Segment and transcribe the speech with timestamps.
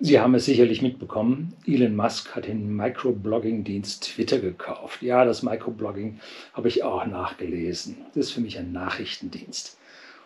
[0.00, 5.02] Sie haben es sicherlich mitbekommen, Elon Musk hat den Microblogging-Dienst Twitter gekauft.
[5.02, 6.18] Ja, das Microblogging
[6.52, 7.98] habe ich auch nachgelesen.
[8.08, 9.78] Das ist für mich ein Nachrichtendienst.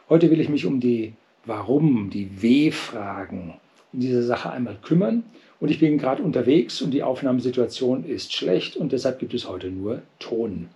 [0.09, 1.13] Heute will ich mich um die
[1.45, 3.55] Warum, die W-Fragen
[3.93, 5.25] in dieser Sache einmal kümmern.
[5.61, 9.69] Und ich bin gerade unterwegs und die Aufnahmesituation ist schlecht und deshalb gibt es heute
[9.69, 10.69] nur Ton.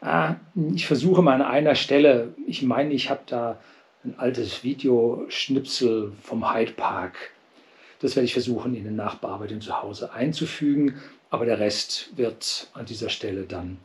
[0.00, 0.36] Ah,
[0.74, 3.58] ich versuche mal an einer Stelle, ich meine, ich habe da
[4.04, 7.32] ein altes Videoschnipsel vom Hyde Park
[8.00, 10.94] das werde ich versuchen, in den Nachbearbeitung zu Hause einzufügen.
[11.28, 13.78] Aber der Rest wird an dieser Stelle dann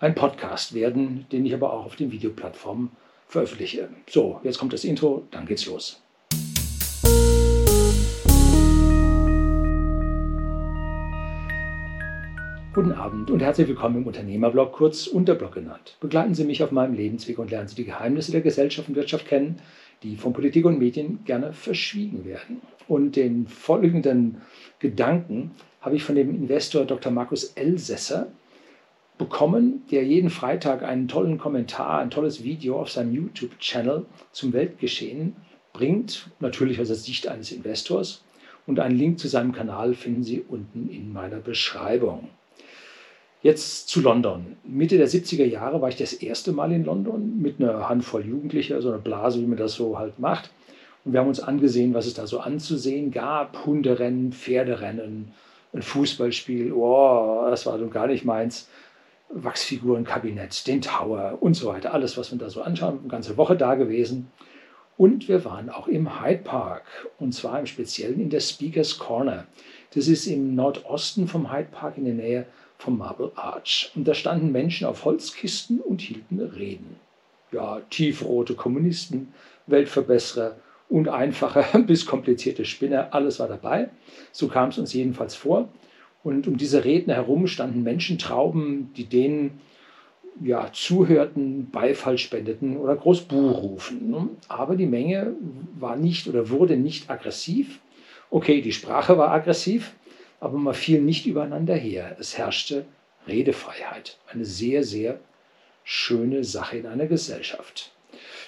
[0.00, 2.90] ein Podcast werden, den ich aber auch auf den Videoplattformen
[3.28, 3.88] veröffentliche.
[4.08, 6.00] So, jetzt kommt das Intro, dann geht's los.
[12.72, 15.96] Guten Abend und herzlich willkommen im Unternehmerblog, kurz Unterblog genannt.
[16.00, 19.28] Begleiten Sie mich auf meinem Lebensweg und lernen Sie die Geheimnisse der Gesellschaft und Wirtschaft
[19.28, 19.60] kennen,
[20.04, 22.60] die von Politik und Medien gerne verschwiegen werden.
[22.86, 24.42] Und den folgenden
[24.78, 27.10] Gedanken habe ich von dem Investor Dr.
[27.10, 28.28] Markus Elsässer
[29.18, 35.36] bekommen, der jeden Freitag einen tollen Kommentar, ein tolles Video auf seinem YouTube-Channel zum Weltgeschehen
[35.72, 38.24] bringt, natürlich aus der Sicht eines Investors.
[38.66, 42.28] Und einen Link zu seinem Kanal finden Sie unten in meiner Beschreibung.
[43.44, 44.56] Jetzt zu London.
[44.64, 48.80] Mitte der 70er Jahre war ich das erste Mal in London mit einer Handvoll Jugendlicher,
[48.80, 50.48] so einer Blase, wie man das so halt macht.
[51.04, 53.66] Und wir haben uns angesehen, was es da so anzusehen gab.
[53.66, 55.34] Hunderennen, Pferderennen,
[55.74, 56.72] ein Fußballspiel.
[56.72, 58.66] Oh, das war nun gar nicht meins.
[59.28, 61.92] Wachsfigurenkabinett, den Tower und so weiter.
[61.92, 63.00] Alles, was wir da so anschauen.
[63.00, 64.28] Eine ganze Woche da gewesen.
[64.96, 66.84] Und wir waren auch im Hyde Park.
[67.18, 69.46] Und zwar im Speziellen in der Speakers Corner.
[69.94, 72.46] Das ist im Nordosten vom Hyde Park in der Nähe
[72.84, 73.90] vom Marble Arch.
[73.94, 76.96] Und da standen Menschen auf Holzkisten und hielten Reden.
[77.50, 79.32] Ja, tiefrote Kommunisten,
[79.66, 80.56] Weltverbesserer
[80.90, 83.88] und einfache bis komplizierte Spinner, alles war dabei.
[84.32, 85.68] So kam es uns jedenfalls vor.
[86.22, 89.60] Und um diese Redner herum standen Menschentrauben, die denen
[90.42, 94.30] ja, zuhörten, Beifall spendeten oder groß Buh rufen.
[94.48, 95.34] Aber die Menge
[95.78, 97.80] war nicht oder wurde nicht aggressiv.
[98.30, 99.94] Okay, die Sprache war aggressiv,
[100.40, 102.16] aber man fiel nicht übereinander her.
[102.18, 102.84] Es herrschte
[103.26, 104.18] Redefreiheit.
[104.26, 105.18] Eine sehr, sehr
[105.84, 107.92] schöne Sache in einer Gesellschaft.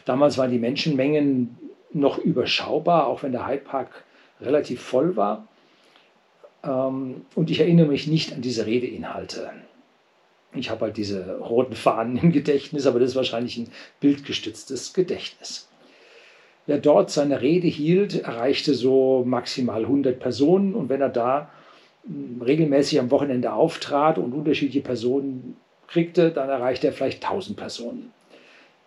[0.04, 1.58] Damals waren die Menschenmengen
[1.92, 4.04] noch überschaubar, auch wenn der Hyde Park
[4.41, 5.47] relativ voll war.
[6.64, 9.50] Ähm, und ich erinnere mich nicht an diese Redeinhalte.
[10.54, 13.70] Ich habe halt diese roten Fahnen im Gedächtnis, aber das ist wahrscheinlich ein
[14.00, 15.68] bildgestütztes Gedächtnis.
[16.66, 21.50] Wer dort seine Rede hielt, erreichte so maximal 100 Personen und wenn er da
[22.41, 25.56] regelmäßig am Wochenende auftrat und unterschiedliche Personen
[25.89, 28.12] kriegte, dann erreichte er vielleicht 1000 Personen.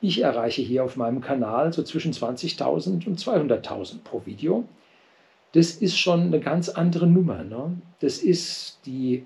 [0.02, 4.64] Ich erreiche hier auf meinem Kanal so zwischen 20.000 und 200.000 pro Video.
[5.52, 7.44] Das ist schon eine ganz andere Nummer.
[7.44, 7.78] Ne?
[8.00, 9.26] Das ist die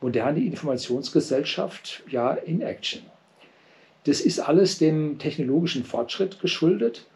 [0.00, 3.02] moderne Informationsgesellschaft ja in Action.
[4.04, 7.06] Das ist alles dem technologischen Fortschritt geschuldet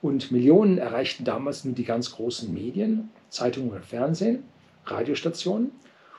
[0.00, 4.44] und Millionen erreichten damals nur die ganz großen Medien, Zeitungen und Fernsehen,
[4.90, 5.72] Radiostationen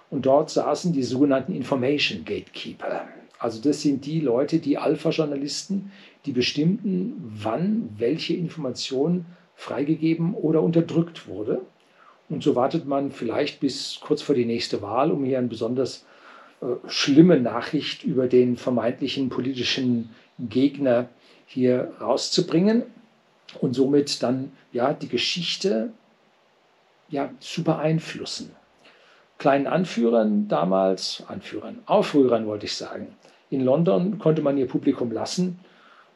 [0.09, 3.07] und dort saßen die sogenannten Information Gatekeeper.
[3.37, 5.91] Also das sind die Leute, die Alpha-Journalisten,
[6.25, 9.25] die bestimmten, wann welche Information
[9.55, 11.61] freigegeben oder unterdrückt wurde.
[12.27, 16.05] Und so wartet man vielleicht bis kurz vor die nächste Wahl, um hier eine besonders
[16.61, 21.09] äh, schlimme Nachricht über den vermeintlichen politischen Gegner
[21.45, 22.83] hier rauszubringen
[23.59, 25.91] und somit dann ja die Geschichte
[27.09, 28.51] ja zu beeinflussen.
[29.39, 33.15] Kleinen Anführern damals, Anführern, Aufrührern wollte ich sagen,
[33.49, 35.59] in London konnte man ihr Publikum lassen.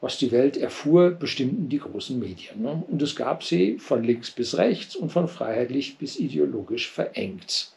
[0.01, 2.62] Was die Welt erfuhr, bestimmten die großen Medien.
[2.62, 2.83] Ne?
[2.89, 7.72] Und es gab sie von links bis rechts und von freiheitlich bis ideologisch verengt.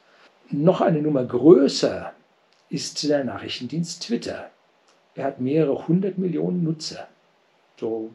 [0.50, 2.12] Noch eine Nummer größer
[2.68, 4.50] ist der Nachrichtendienst Twitter.
[5.14, 7.06] Er hat mehrere hundert Millionen Nutzer.
[7.78, 8.10] So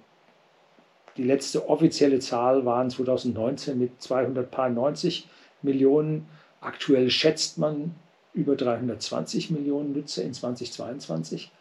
[1.15, 5.29] die letzte offizielle Zahl waren 2019 mit 290
[5.61, 6.27] Millionen.
[6.61, 7.95] Aktuell schätzt man
[8.33, 11.51] über 320 Millionen Nutzer in 2022.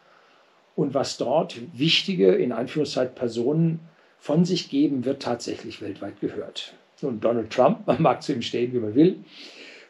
[0.75, 3.79] Und was dort wichtige, in Anführungszeichen, Personen
[4.19, 6.75] von sich geben, wird tatsächlich weltweit gehört.
[7.01, 9.17] Und Donald Trump, man mag zu ihm stehen, wie man will,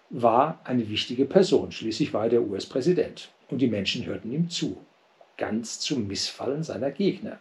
[0.10, 1.72] war eine wichtige Person.
[1.72, 3.30] Schließlich war er der US-Präsident.
[3.50, 4.78] Und die Menschen hörten ihm zu.
[5.38, 7.40] Ganz zum Missfallen seiner Gegner.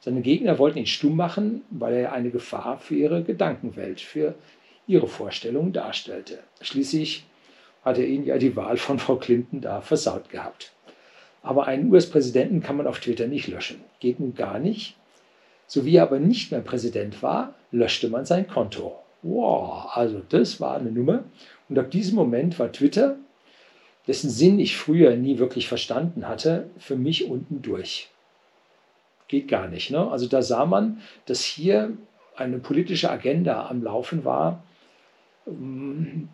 [0.00, 4.34] Seine Gegner wollten ihn stumm machen, weil er eine Gefahr für ihre Gedankenwelt, für
[4.90, 6.40] ihre Vorstellungen darstellte.
[6.60, 7.24] Schließlich
[7.84, 10.72] hat er ihnen ja die Wahl von Frau Clinton da versaut gehabt.
[11.42, 13.80] Aber einen US-Präsidenten kann man auf Twitter nicht löschen.
[14.00, 14.96] Geht nun gar nicht.
[15.66, 18.98] So wie er aber nicht mehr Präsident war, löschte man sein Konto.
[19.22, 21.24] Wow, also das war eine Nummer.
[21.68, 23.16] Und ab diesem Moment war Twitter,
[24.08, 28.10] dessen Sinn ich früher nie wirklich verstanden hatte, für mich unten durch.
[29.28, 29.90] Geht gar nicht.
[29.90, 30.10] Ne?
[30.10, 31.96] Also da sah man, dass hier
[32.34, 34.64] eine politische Agenda am Laufen war,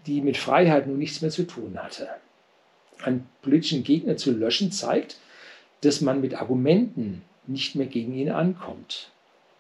[0.07, 2.09] die mit Freiheit nun nichts mehr zu tun hatte.
[3.03, 5.19] Einen politischen Gegner zu löschen zeigt,
[5.83, 9.11] dass man mit Argumenten nicht mehr gegen ihn ankommt.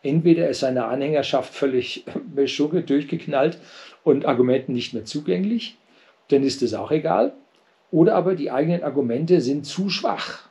[0.02, 2.04] Entweder ist seine Anhängerschaft völlig
[2.34, 3.58] beschugge, durchgeknallt
[4.04, 5.76] und Argumenten nicht mehr zugänglich,
[6.28, 7.32] dann ist es auch egal.
[7.90, 10.48] Oder aber die eigenen Argumente sind zu schwach,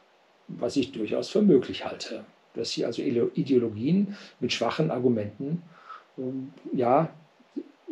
[0.47, 2.23] was ich durchaus für möglich halte.
[2.53, 5.61] Dass sie also Ideologien mit schwachen Argumenten,
[6.73, 7.09] ja,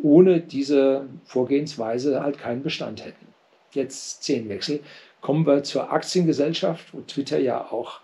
[0.04, 3.26] ohne diese Vorgehensweise halt keinen Bestand hätten.
[3.72, 4.80] Jetzt Zehnwechsel.
[5.22, 8.00] Kommen wir zur Aktiengesellschaft, wo Twitter ja auch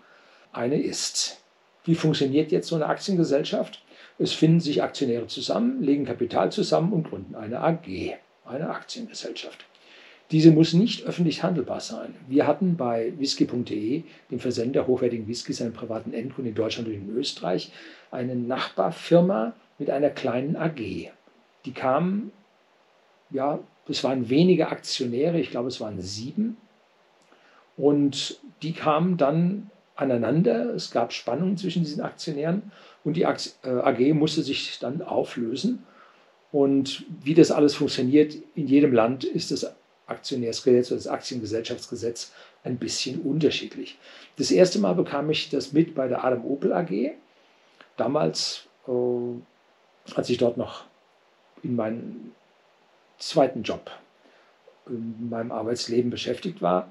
[0.51, 1.37] eine ist.
[1.85, 3.83] Wie funktioniert jetzt so eine Aktiengesellschaft?
[4.17, 8.15] Es finden sich Aktionäre zusammen, legen Kapital zusammen und gründen eine AG,
[8.45, 9.63] eine Aktiengesellschaft.
[10.31, 12.15] Diese muss nicht öffentlich handelbar sein.
[12.27, 17.15] Wir hatten bei whisky.de, dem Versender hochwertigen Whiskys an privaten Endkunden in Deutschland und in
[17.15, 17.71] Österreich,
[18.09, 21.11] eine Nachbarfirma mit einer kleinen AG.
[21.65, 22.31] Die kamen,
[23.29, 26.57] ja, es waren wenige Aktionäre, ich glaube es waren sieben.
[27.77, 30.73] Und die kamen dann aneinander.
[30.73, 32.71] Es gab Spannungen zwischen diesen Aktionären
[33.03, 35.83] und die AG äh, musste sich dann auflösen.
[36.51, 39.73] Und wie das alles funktioniert, in jedem Land ist das
[40.07, 42.33] Aktionärsgesetz oder das Aktiengesellschaftsgesetz
[42.63, 43.97] ein bisschen unterschiedlich.
[44.37, 47.13] Das erste Mal bekam ich das mit bei der Adam Opel AG.
[47.95, 50.83] Damals, äh, als ich dort noch
[51.63, 52.31] in meinem
[53.17, 53.91] zweiten Job
[54.87, 56.89] in meinem Arbeitsleben beschäftigt war,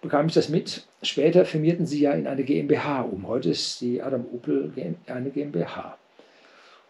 [0.00, 0.86] bekam ich das mit.
[1.02, 3.26] Später firmierten sie ja in eine GmbH um.
[3.28, 4.72] Heute ist die Adam Opel
[5.06, 5.98] eine GmbH.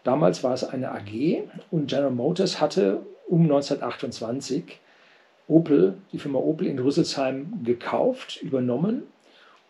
[0.03, 4.79] Damals war es eine AG und General Motors hatte um 1928
[5.47, 9.03] Opel, die Firma Opel in Rüsselsheim gekauft, übernommen,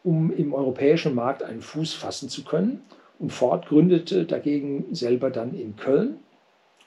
[0.03, 2.81] um im europäischen Markt einen Fuß fassen zu können.
[3.17, 6.19] Und Ford gründete dagegen selber dann in Köln.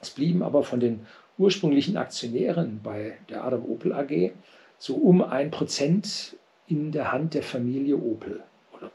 [0.01, 1.05] Es blieben aber von den
[1.37, 4.31] ursprünglichen Aktionären bei der Adam Opel AG
[4.77, 6.35] so um ein Prozent
[6.67, 8.43] in der Hand der Familie Opel
[8.77, 8.91] oder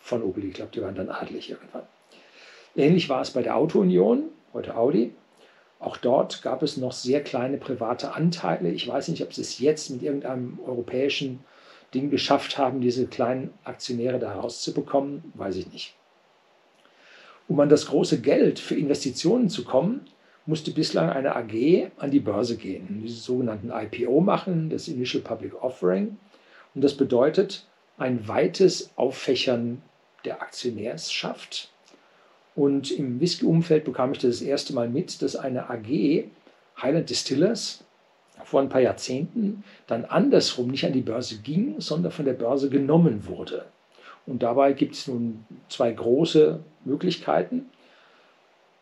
[0.00, 0.44] von Opel.
[0.44, 1.82] Ich glaube, die waren dann adelig irgendwann.
[2.74, 5.12] Ähnlich war es bei der Auto-Union, heute Audi.
[5.78, 8.70] Auch dort gab es noch sehr kleine private Anteile.
[8.70, 11.40] Ich weiß nicht, ob sie es jetzt mit irgendeinem europäischen
[11.92, 15.94] Ding geschafft haben, diese kleinen Aktionäre da rauszubekommen, weiß ich nicht.
[17.48, 20.06] Um an das große Geld für Investitionen zu kommen,
[20.46, 25.60] musste bislang eine AG an die Börse gehen, diese sogenannten IPO machen, das Initial Public
[25.62, 26.16] Offering.
[26.74, 27.66] Und das bedeutet
[27.98, 29.82] ein weites Auffächern
[30.24, 31.70] der Aktionärschaft.
[32.54, 36.24] Und im Whisky-Umfeld bekam ich das, das erste Mal mit, dass eine AG,
[36.80, 37.84] Highland Distillers,
[38.44, 42.70] vor ein paar Jahrzehnten dann andersrum nicht an die Börse ging, sondern von der Börse
[42.70, 43.64] genommen wurde.
[44.26, 47.66] Und dabei gibt es nun zwei große Möglichkeiten.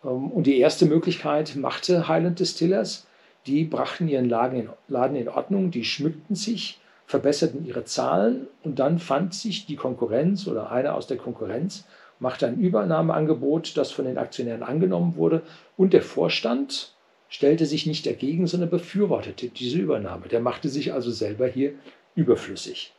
[0.04, 3.06] Ähm, und die erste Möglichkeit machte Highland Distillers.
[3.46, 9.34] Die brachten ihren Laden in Ordnung, die schmückten sich verbesserten ihre Zahlen und dann fand
[9.34, 11.84] sich die Konkurrenz oder einer aus der Konkurrenz
[12.18, 15.42] machte ein Übernahmeangebot, das von den Aktionären angenommen wurde
[15.76, 16.94] und der Vorstand
[17.28, 20.28] stellte sich nicht dagegen, sondern befürwortete diese Übernahme.
[20.28, 21.72] Der machte sich also selber hier
[22.14, 22.92] überflüssig.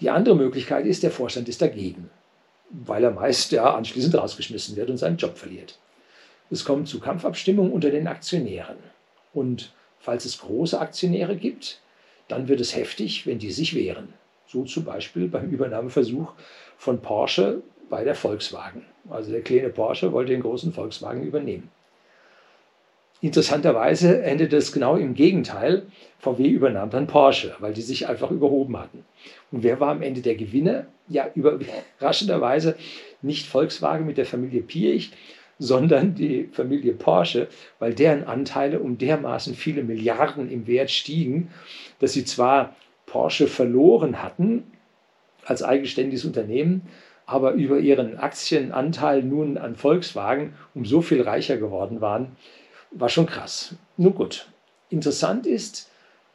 [0.00, 2.10] Die andere Möglichkeit ist, der Vorstand ist dagegen,
[2.70, 5.78] weil er meist ja anschließend rausgeschmissen wird und seinen Job verliert.
[6.50, 8.76] Es kommt zu Kampfabstimmungen unter den Aktionären.
[9.34, 11.80] Und falls es große Aktionäre gibt,
[12.28, 14.14] dann wird es heftig, wenn die sich wehren.
[14.46, 16.32] So zum Beispiel beim Übernahmeversuch
[16.78, 18.84] von Porsche bei der Volkswagen.
[19.10, 21.70] Also der kleine Porsche wollte den großen Volkswagen übernehmen.
[23.20, 25.82] Interessanterweise endete es genau im Gegenteil.
[26.20, 29.04] VW übernahm dann Porsche, weil die sich einfach überhoben hatten.
[29.50, 30.86] Und wer war am Ende der Gewinner?
[31.08, 32.76] Ja, überraschenderweise
[33.20, 35.10] nicht Volkswagen mit der Familie Piech,
[35.58, 37.48] sondern die Familie Porsche,
[37.78, 41.50] weil deren Anteile um dermaßen viele Milliarden im Wert stiegen,
[41.98, 44.64] dass sie zwar Porsche verloren hatten
[45.44, 46.82] als eigenständiges Unternehmen,
[47.26, 52.36] aber über ihren Aktienanteil nun an Volkswagen um so viel reicher geworden waren,
[52.90, 53.74] war schon krass.
[53.96, 54.48] Nun gut,
[54.88, 55.90] interessant ist,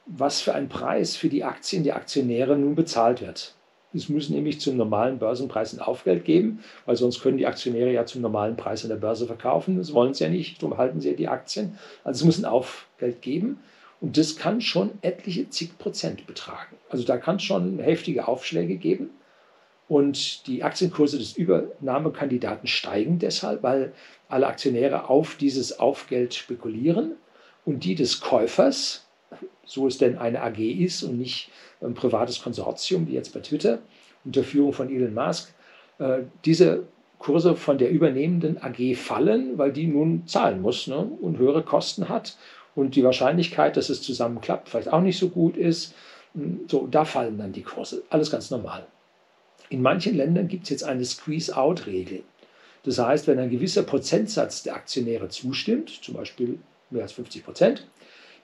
[0.05, 3.55] was für ein Preis für die Aktien der Aktionäre nun bezahlt wird.
[3.93, 8.05] Es muss nämlich zum normalen Börsenpreis ein Aufgeld geben, weil sonst können die Aktionäre ja
[8.05, 9.77] zum normalen Preis an der Börse verkaufen.
[9.77, 11.77] Das wollen sie ja nicht, darum halten sie ja die Aktien.
[12.03, 13.59] Also es muss ein Aufgeld geben
[14.01, 16.75] und das kann schon etliche zig Prozent betragen.
[16.89, 19.11] Also da kann es schon heftige Aufschläge geben.
[19.87, 23.93] Und die Aktienkurse des Übernahmekandidaten steigen deshalb, weil
[24.27, 27.13] alle Aktionäre auf dieses Aufgeld spekulieren
[27.65, 29.02] und die des Käufers,
[29.65, 31.49] so es denn eine AG ist und nicht
[31.81, 33.79] ein privates Konsortium wie jetzt bei Twitter
[34.25, 35.53] unter Führung von Elon Musk,
[35.99, 36.83] äh, diese
[37.19, 42.09] Kurse von der übernehmenden AG fallen, weil die nun zahlen muss ne, und höhere Kosten
[42.09, 42.37] hat
[42.75, 45.93] und die Wahrscheinlichkeit, dass es zusammen klappt, vielleicht auch nicht so gut ist.
[46.33, 48.03] Hm, so, da fallen dann die Kurse.
[48.09, 48.85] Alles ganz normal.
[49.69, 52.23] In manchen Ländern gibt es jetzt eine Squeeze-out-Regel.
[52.83, 57.87] Das heißt, wenn ein gewisser Prozentsatz der Aktionäre zustimmt, zum Beispiel mehr als 50 Prozent,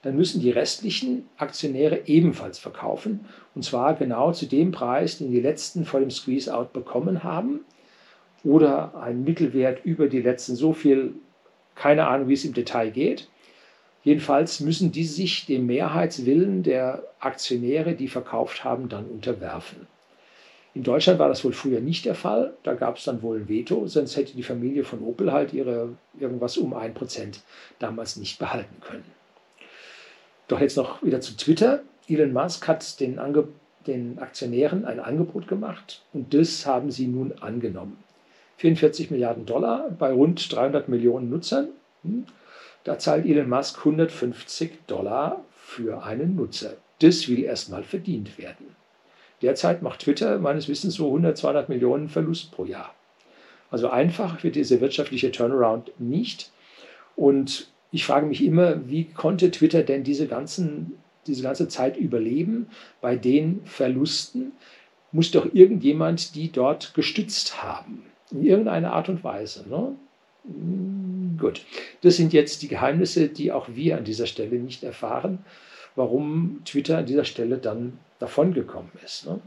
[0.02, 3.26] dann müssen die restlichen Aktionäre ebenfalls verkaufen.
[3.54, 7.60] Und zwar genau zu dem Preis, den die letzten vor dem Squeeze-out bekommen haben.
[8.42, 11.14] Oder ein Mittelwert über die letzten so viel,
[11.74, 13.28] keine Ahnung, wie es im Detail geht.
[14.02, 19.86] Jedenfalls müssen die sich dem Mehrheitswillen der Aktionäre, die verkauft haben, dann unterwerfen.
[20.74, 22.54] In Deutschland war das wohl früher nicht der Fall.
[22.62, 25.96] Da gab es dann wohl ein Veto, sonst hätte die Familie von Opel halt ihre
[26.18, 27.40] irgendwas um ein Prozent
[27.78, 29.19] damals nicht behalten können.
[30.50, 31.80] Doch jetzt noch wieder zu Twitter.
[32.08, 33.46] Elon Musk hat den, Ange
[33.86, 38.02] den Aktionären ein Angebot gemacht und das haben sie nun angenommen.
[38.56, 41.68] 44 Milliarden Dollar bei rund 300 Millionen Nutzern.
[42.02, 42.26] Hm.
[42.82, 46.72] Da zahlt Elon Musk 150 Dollar für einen Nutzer.
[46.98, 48.74] Das will erstmal verdient werden.
[49.42, 52.92] Derzeit macht Twitter meines Wissens so 100, 200 Millionen Verlust pro Jahr.
[53.70, 56.50] Also einfach wird dieser wirtschaftliche Turnaround nicht.
[57.14, 60.94] Und ich frage mich immer, wie konnte Twitter denn diese, ganzen,
[61.26, 62.68] diese ganze Zeit überleben
[63.00, 64.52] bei den Verlusten?
[65.12, 69.68] Muss doch irgendjemand die dort gestützt haben, in irgendeiner Art und Weise.
[69.68, 69.96] Ne?
[70.44, 71.64] Hm, gut,
[72.02, 75.44] das sind jetzt die Geheimnisse, die auch wir an dieser Stelle nicht erfahren,
[75.96, 79.26] warum Twitter an dieser Stelle dann davongekommen ist.
[79.26, 79.40] Ne?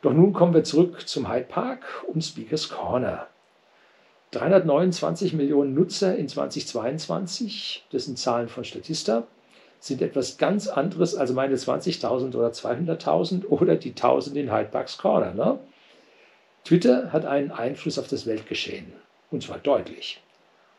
[0.00, 3.26] Doch nun kommen wir zurück zum Hyde Park und Speakers Corner.
[4.32, 9.26] 329 Millionen Nutzer in 2022, das sind Zahlen von Statista,
[9.78, 14.96] sind etwas ganz anderes als meine 20.000 oder 200.000 oder die 1000 in Hyde Parks
[14.96, 15.34] Corner.
[15.34, 15.58] Ne?
[16.64, 18.92] Twitter hat einen Einfluss auf das Weltgeschehen
[19.30, 20.22] und zwar deutlich.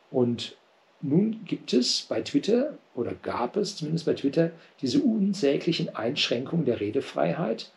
[0.10, 0.55] Und
[1.01, 6.79] nun gibt es bei Twitter oder gab es zumindest bei Twitter diese unsäglichen Einschränkungen der
[6.79, 7.72] Redefreiheit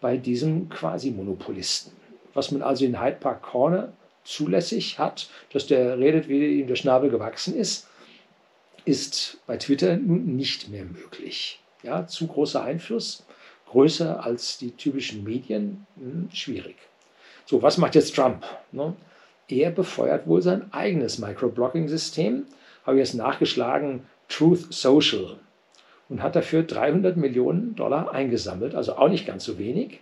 [0.00, 1.92] bei diesem Quasi-Monopolisten.
[2.34, 3.92] Was man also in Hyde Park Corner
[4.24, 7.88] zulässig hat, dass der redet, wie ihm der Schnabel gewachsen ist,
[8.84, 11.60] ist bei Twitter nun nicht mehr möglich.
[11.82, 13.24] Ja, zu großer Einfluss,
[13.66, 16.76] größer als die typischen Medien, hm, schwierig.
[17.46, 18.44] So, was macht jetzt Trump?
[18.70, 18.94] Ne?
[19.48, 22.46] Er befeuert wohl sein eigenes Microblogging-System,
[22.84, 25.38] habe ich jetzt nachgeschlagen, Truth Social,
[26.08, 30.00] und hat dafür 300 Millionen Dollar eingesammelt, also auch nicht ganz so wenig.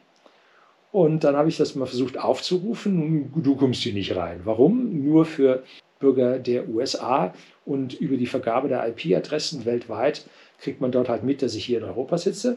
[0.93, 3.33] Und dann habe ich das mal versucht aufzurufen.
[3.37, 4.41] Du kommst hier nicht rein.
[4.45, 5.05] Warum?
[5.05, 5.63] Nur für
[6.01, 7.33] Bürger der USA
[7.65, 10.27] und über die Vergabe der IP-Adressen weltweit
[10.59, 12.57] kriegt man dort halt mit, dass ich hier in Europa sitze.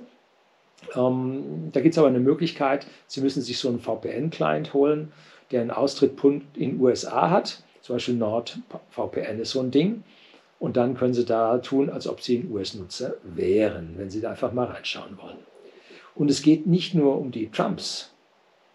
[0.96, 5.12] Ähm, da gibt es aber eine Möglichkeit, Sie müssen sich so einen VPN-Client holen,
[5.52, 7.64] der einen Austrittpunkt in USA hat.
[7.82, 10.04] Zum Beispiel NordVPN ist so ein Ding.
[10.60, 14.32] Und dann können Sie da tun, als ob Sie ein US-Nutzer wären, wenn Sie da
[14.32, 15.38] einfach mal reinschauen wollen.
[16.16, 18.13] Und es geht nicht nur um die Trumps,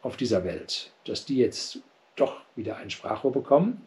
[0.03, 1.81] auf dieser Welt, dass die jetzt
[2.17, 3.83] doch wieder ein Sprachrohr bekommen,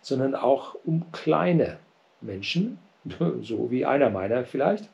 [0.00, 1.78] sondern auch um kleine
[2.20, 2.78] Menschen,
[3.42, 4.88] so wie einer meiner vielleicht.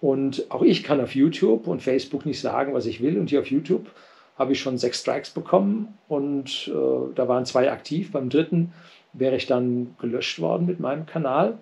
[0.00, 3.18] Und auch ich kann auf YouTube und Facebook nicht sagen, was ich will.
[3.18, 3.90] Und hier auf YouTube
[4.36, 8.10] habe ich schon sechs Strikes bekommen und äh, da waren zwei aktiv.
[8.10, 8.72] Beim dritten
[9.12, 11.58] wäre ich dann gelöscht worden mit meinem Kanal.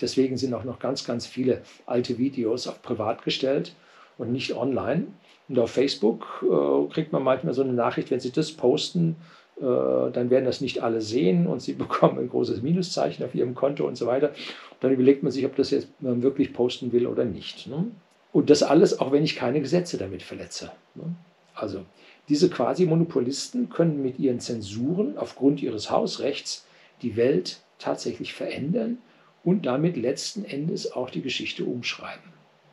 [0.00, 3.74] Deswegen sind auch noch ganz, ganz viele alte Videos auf privat gestellt
[4.18, 5.06] und nicht online.
[5.48, 9.16] Und auf Facebook äh, kriegt man manchmal so eine Nachricht, wenn Sie das posten,
[9.60, 13.54] äh, dann werden das nicht alle sehen und Sie bekommen ein großes Minuszeichen auf Ihrem
[13.54, 14.28] Konto und so weiter.
[14.28, 17.66] Und dann überlegt man sich, ob das jetzt man wirklich posten will oder nicht.
[17.66, 17.86] Ne?
[18.32, 20.72] Und das alles, auch wenn ich keine Gesetze damit verletze.
[20.94, 21.14] Ne?
[21.54, 21.82] Also
[22.28, 26.64] diese Quasi-Monopolisten können mit ihren Zensuren aufgrund ihres Hausrechts
[27.02, 28.98] die Welt tatsächlich verändern
[29.44, 32.22] und damit letzten Endes auch die Geschichte umschreiben.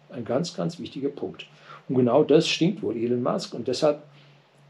[0.10, 1.48] Ein ganz, ganz wichtiger Punkt.
[1.88, 3.54] Und genau das stinkt wohl Elon Musk.
[3.54, 4.04] Und deshalb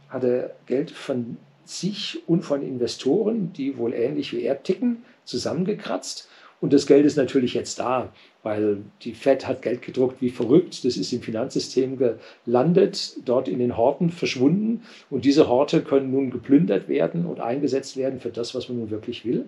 [0.09, 6.27] hat er Geld von sich und von Investoren, die wohl ähnlich wie er ticken, zusammengekratzt.
[6.61, 8.11] Und das Geld ist natürlich jetzt da,
[8.43, 10.83] weil die Fed hat Geld gedruckt wie verrückt.
[10.83, 11.97] Das ist im Finanzsystem
[12.45, 14.83] gelandet, dort in den Horten verschwunden.
[15.09, 18.89] Und diese Horte können nun geplündert werden und eingesetzt werden für das, was man nun
[18.89, 19.47] wirklich will.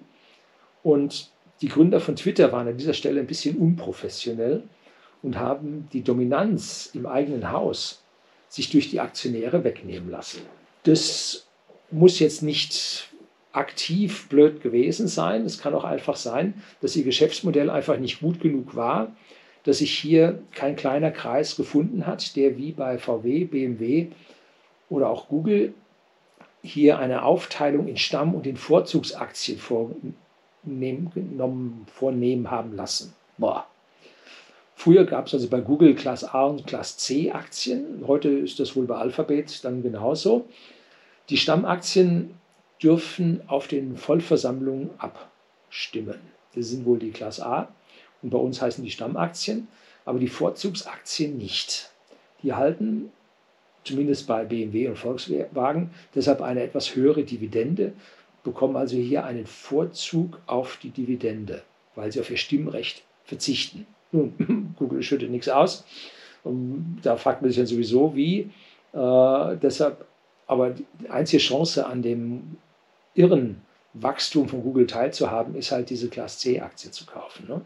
[0.83, 1.29] Und
[1.61, 4.63] die Gründer von Twitter waren an dieser Stelle ein bisschen unprofessionell
[5.23, 8.01] und haben die Dominanz im eigenen Haus
[8.49, 10.41] sich durch die Aktionäre wegnehmen lassen.
[10.83, 11.47] Das
[11.89, 13.09] muss jetzt nicht
[13.53, 15.45] aktiv blöd gewesen sein.
[15.45, 19.15] Es kann auch einfach sein, dass ihr Geschäftsmodell einfach nicht gut genug war,
[19.63, 24.07] dass sich hier kein kleiner Kreis gefunden hat, der wie bei VW, BMW
[24.89, 25.73] oder auch Google
[26.63, 31.11] hier eine Aufteilung in Stamm- und in Vorzugsaktien vornehmen,
[31.93, 33.13] vornehmen haben lassen.
[33.37, 33.67] Boah.
[34.83, 38.03] Früher gab es also bei Google Class A und Class C Aktien.
[38.07, 40.47] Heute ist das wohl bei Alphabet dann genauso.
[41.29, 42.33] Die Stammaktien
[42.81, 46.19] dürfen auf den Vollversammlungen abstimmen.
[46.55, 47.67] Das sind wohl die Class A
[48.23, 49.67] und bei uns heißen die Stammaktien,
[50.03, 51.91] aber die Vorzugsaktien nicht.
[52.41, 53.11] Die halten
[53.83, 57.93] zumindest bei BMW und Volkswagen deshalb eine etwas höhere Dividende,
[58.43, 61.61] bekommen also hier einen Vorzug auf die Dividende,
[61.93, 63.85] weil sie auf ihr Stimmrecht verzichten.
[64.11, 65.85] Nun, Google schüttet nichts aus.
[66.43, 68.49] Und da fragt man sich dann sowieso, wie.
[68.93, 70.05] Äh, deshalb,
[70.47, 72.57] aber die einzige Chance an dem
[73.13, 73.61] irren
[73.93, 77.47] Wachstum von Google teilzuhaben, ist halt diese Class C-Aktie zu kaufen.
[77.47, 77.61] Ne?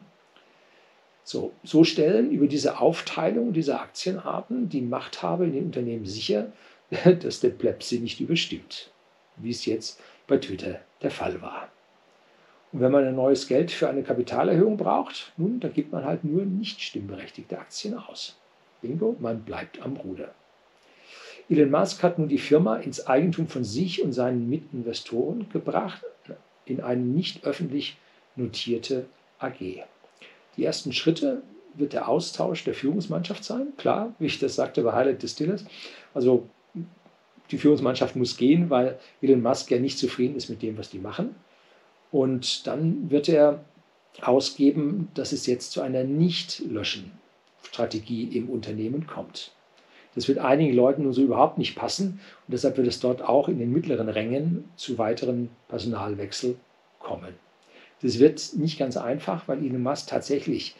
[1.24, 6.52] So, so stellen über diese Aufteilung dieser Aktienarten die Machthaber in den Unternehmen sicher,
[7.22, 8.92] dass der Pleb sie nicht überstimmt,
[9.38, 11.70] wie es jetzt bei Twitter der Fall war.
[12.76, 16.26] Und wenn man ein neues Geld für eine Kapitalerhöhung braucht, nun, dann gibt man halt
[16.26, 18.36] nur nicht stimmberechtigte Aktien aus.
[18.82, 20.34] Bingo, man bleibt am Ruder.
[21.50, 26.04] Elon Musk hat nun die Firma ins Eigentum von sich und seinen Mitinvestoren gebracht,
[26.66, 27.96] in eine nicht öffentlich
[28.36, 29.06] notierte
[29.40, 29.86] AG.
[30.58, 31.44] Die ersten Schritte
[31.76, 33.68] wird der Austausch der Führungsmannschaft sein.
[33.78, 35.64] Klar, wie ich das sagte bei Highlight Distillers.
[36.14, 36.50] Also
[37.52, 41.00] die Führungsmannschaft muss gehen, weil Elon Musk ja nicht zufrieden ist mit dem, was die
[41.00, 41.36] machen.
[42.12, 43.64] Und dann wird er
[44.22, 49.54] ausgeben, dass es jetzt zu einer Nicht-Löschen-Strategie im Unternehmen kommt.
[50.16, 53.50] Das wird einigen Leuten nur so überhaupt nicht passen und deshalb wird es dort auch
[53.50, 56.56] in den mittleren Rängen zu weiteren Personalwechsel
[57.00, 57.36] kommen.
[58.02, 60.76] Das wird nicht ganz einfach, weil Elon Musk tatsächlich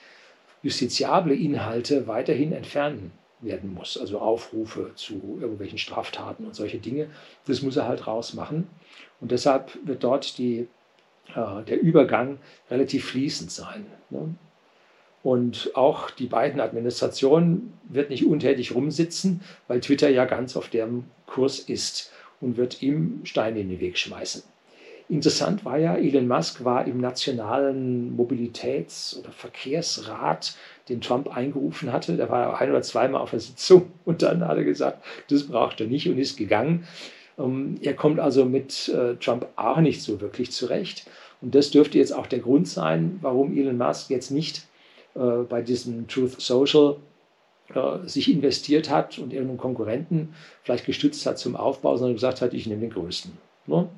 [0.64, 7.08] justiziable Inhalte weiterhin entfernen werden muss, also Aufrufe zu irgendwelchen Straftaten und solche Dinge.
[7.46, 8.68] Das muss er halt rausmachen.
[9.22, 10.68] Und deshalb wird dort die,
[11.36, 12.38] der Übergang
[12.70, 13.86] relativ fließend sein.
[14.10, 14.36] Ne?
[15.24, 21.06] Und auch die beiden Administrationen wird nicht untätig rumsitzen, weil Twitter ja ganz auf dem
[21.26, 22.12] Kurs ist
[22.42, 24.44] und wird ihm Steine in den Weg schmeißen.
[25.08, 30.56] Interessant war ja, Elon Musk war im nationalen Mobilitäts- oder Verkehrsrat,
[30.90, 32.18] den Trump eingerufen hatte.
[32.18, 35.48] Da war er ein oder zweimal auf der Sitzung und dann hat er gesagt, das
[35.48, 36.88] braucht er nicht und ist gegangen.
[37.38, 41.08] Ähm, er kommt also mit äh, Trump auch nicht so wirklich zurecht.
[41.42, 44.66] Und das dürfte jetzt auch der Grund sein, warum Elon Musk jetzt nicht
[45.16, 46.98] äh, bei diesem Truth Social
[47.74, 52.54] äh, sich investiert hat und irgendeinen Konkurrenten vielleicht gestützt hat zum Aufbau, sondern gesagt hat,
[52.54, 53.32] ich nehme den größten.
[53.68, 53.90] Ne?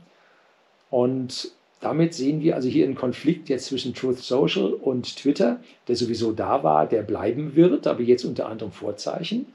[0.89, 5.95] Und damit sehen wir also hier einen Konflikt jetzt zwischen Truth Social und Twitter, der
[5.95, 9.47] sowieso da war, der bleiben wird, aber jetzt unter anderem Vorzeichen.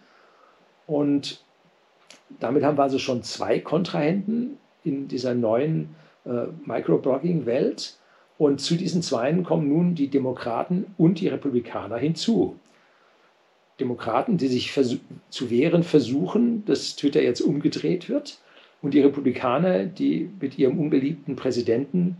[0.87, 1.42] Und
[2.40, 5.94] damit haben wir also schon zwei Kontrahenten in dieser neuen
[6.25, 7.96] äh, Microblogging-Welt.
[8.38, 12.57] Und zu diesen Zweien kommen nun die Demokraten und die Republikaner hinzu.
[13.79, 14.72] Demokraten, die sich
[15.31, 18.38] zu wehren versuchen, dass Twitter jetzt umgedreht wird.
[18.81, 22.16] Und die Republikaner, die mit ihrem unbeliebten Präsidenten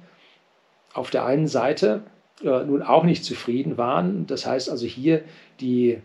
[0.94, 2.02] auf der einen Seite
[2.42, 4.26] äh, nun auch nicht zufrieden waren.
[4.26, 5.22] Das heißt also hier
[5.61, 5.98] die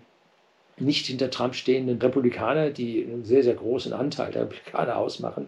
[0.80, 5.48] nicht hinter Trump stehenden Republikaner, die einen sehr, sehr großen Anteil der Republikaner ausmachen,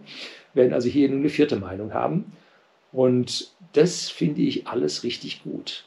[0.54, 2.32] werden also hier nun eine vierte Meinung haben.
[2.92, 5.84] Und das finde ich alles richtig gut.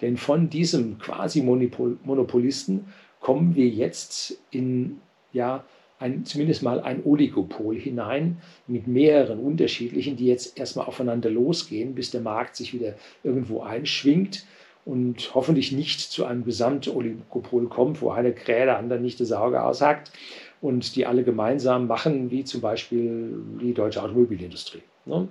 [0.00, 5.00] Denn von diesem quasi Monopolisten kommen wir jetzt in
[5.32, 5.64] ja,
[5.98, 12.10] ein, zumindest mal ein Oligopol hinein mit mehreren unterschiedlichen, die jetzt erstmal aufeinander losgehen, bis
[12.10, 14.44] der Markt sich wieder irgendwo einschwingt
[14.84, 19.62] und hoffentlich nicht zu einem Gesamtoligopol kommt, wo eine Krähe der anderen nicht das Auge
[19.62, 20.12] aushackt
[20.60, 24.82] und die alle gemeinsam machen, wie zum Beispiel die deutsche Automobilindustrie.
[25.06, 25.28] Ne?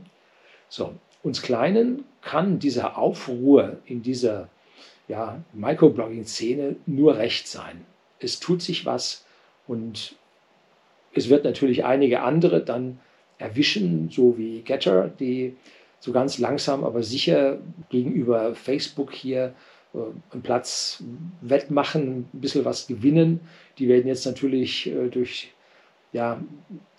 [0.70, 4.50] So, uns Kleinen kann dieser Aufruhr in dieser
[5.08, 7.86] ja, Microblogging-Szene nur recht sein.
[8.20, 9.26] Es tut sich was
[9.68, 10.16] und
[11.14, 13.00] es wird natürlich einige andere dann
[13.38, 15.56] erwischen, so wie Getter, die
[16.04, 19.54] so ganz langsam, aber sicher gegenüber Facebook hier
[19.94, 20.00] äh,
[20.32, 21.02] einen Platz
[21.40, 23.40] wettmachen, ein bisschen was gewinnen.
[23.78, 25.54] Die werden jetzt natürlich äh, durch
[26.12, 26.42] ja,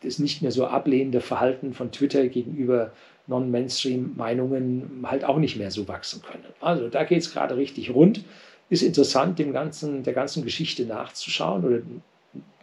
[0.02, 2.92] das nicht mehr so ablehnende Verhalten von Twitter gegenüber
[3.26, 6.46] Non-Mainstream-Meinungen halt auch nicht mehr so wachsen können.
[6.62, 8.24] Also da geht es gerade richtig rund.
[8.70, 11.80] Ist interessant, dem ganzen, der ganzen Geschichte nachzuschauen oder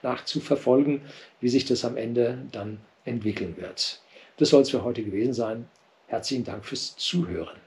[0.01, 1.01] nachzuverfolgen,
[1.39, 4.01] wie sich das am Ende dann entwickeln wird.
[4.37, 5.67] Das soll es für heute gewesen sein.
[6.11, 7.57] Herzlichen Dank fürs Zuhören.